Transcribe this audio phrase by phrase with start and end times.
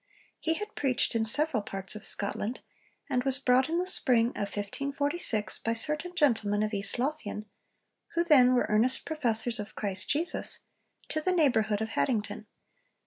[0.39, 2.61] He had preached in several parts of Scotland,
[3.07, 7.45] and was brought in the spring of 1546 by certain gentlemen of East Lothian,
[8.15, 10.61] 'who then were earnest professors of Christ Jesus,'
[11.09, 12.47] to the neighbourhood of Haddington.